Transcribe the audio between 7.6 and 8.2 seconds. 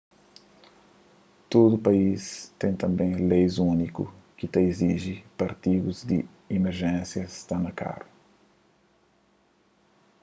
na karu